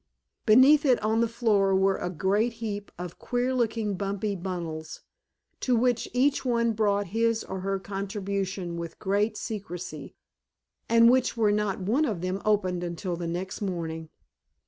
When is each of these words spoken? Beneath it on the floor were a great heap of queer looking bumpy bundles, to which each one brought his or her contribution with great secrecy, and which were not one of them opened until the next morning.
Beneath 0.47 0.83
it 0.83 0.99
on 1.03 1.21
the 1.21 1.27
floor 1.27 1.75
were 1.75 1.97
a 1.97 2.09
great 2.09 2.53
heap 2.53 2.91
of 2.97 3.19
queer 3.19 3.53
looking 3.53 3.93
bumpy 3.93 4.35
bundles, 4.35 5.01
to 5.59 5.75
which 5.75 6.09
each 6.11 6.43
one 6.43 6.71
brought 6.73 7.09
his 7.13 7.43
or 7.43 7.59
her 7.59 7.77
contribution 7.77 8.77
with 8.77 8.97
great 8.97 9.37
secrecy, 9.37 10.15
and 10.89 11.07
which 11.07 11.37
were 11.37 11.51
not 11.51 11.81
one 11.81 12.05
of 12.05 12.21
them 12.21 12.41
opened 12.45 12.83
until 12.83 13.15
the 13.15 13.27
next 13.27 13.61
morning. 13.61 14.09